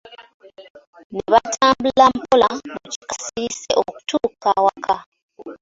[1.11, 2.75] Ne batambula mpola mu
[3.09, 4.95] kasirise okutuuka awaka.